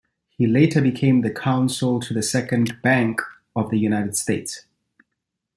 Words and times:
He 0.35 0.47
later 0.47 0.81
became 0.81 1.21
the 1.21 1.29
counsel 1.29 1.99
to 1.99 2.11
the 2.11 2.23
Second 2.23 2.81
Bank 2.81 3.21
of 3.55 3.69
the 3.69 3.77
United 3.77 4.15
States. 4.15 4.65